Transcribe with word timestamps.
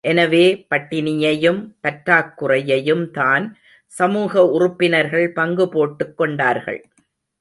எனவே 0.03 0.65
பட்டினியையும் 0.69 1.59
பற்றாக் 1.81 2.33
குறையையும்தான் 2.41 3.45
சமூக 3.93 4.45
உறுப்பினர்கள் 4.47 5.31
பங்கு 5.31 5.69
போட்டுக் 5.69 6.17
கொண்டார்கள். 6.17 6.81